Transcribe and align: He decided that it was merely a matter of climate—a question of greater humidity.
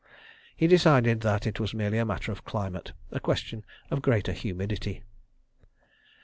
He 0.57 0.65
decided 0.65 1.21
that 1.21 1.45
it 1.45 1.59
was 1.59 1.75
merely 1.75 1.99
a 1.99 2.05
matter 2.07 2.31
of 2.31 2.43
climate—a 2.43 3.19
question 3.19 3.63
of 3.91 4.01
greater 4.01 4.31
humidity. 4.33 5.03